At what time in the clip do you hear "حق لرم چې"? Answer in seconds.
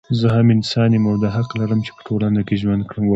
1.35-1.91